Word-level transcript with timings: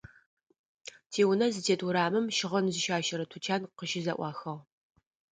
Тиунэ 1.11 1.47
зытет 1.53 1.81
урамым 1.87 2.25
щыгъын 2.37 2.65
зыщащэрэ 2.73 3.25
тучан 3.31 3.61
къыщызэӀуахыгъ. 3.77 4.55